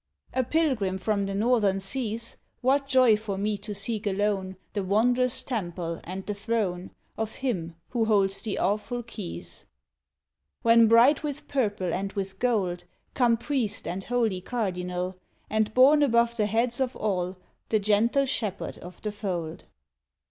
[0.33, 5.43] A PILGRIM from the northern seas— What joy for me to seek alone The wondrous
[5.43, 6.89] temple and the throne
[7.19, 9.67] Of him who holds the awful keys!
[10.63, 15.19] When, bright with purple and with gold Come priest and holy cardinal,
[15.51, 17.37] And borne above the heads of all
[17.69, 19.65] The gentle Shepherd of the Fold.